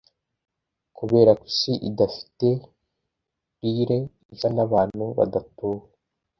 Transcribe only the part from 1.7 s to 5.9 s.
idafite lyre isa nabantu badatuwe